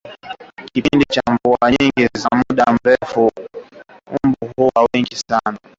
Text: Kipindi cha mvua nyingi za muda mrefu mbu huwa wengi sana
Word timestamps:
Kipindi 0.73 1.05
cha 1.11 1.21
mvua 1.33 1.71
nyingi 1.71 2.09
za 2.21 2.29
muda 2.49 2.65
mrefu 2.73 3.31
mbu 4.27 4.35
huwa 4.57 4.87
wengi 4.95 5.15
sana 5.15 5.57